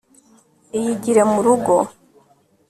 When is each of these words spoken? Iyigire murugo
Iyigire 0.77 1.21
murugo 1.31 1.75